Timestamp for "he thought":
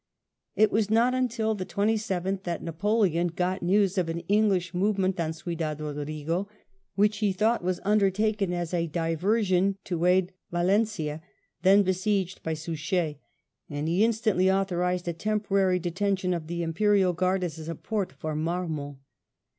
7.17-7.63